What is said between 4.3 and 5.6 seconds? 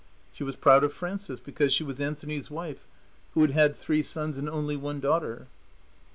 and only one daughter.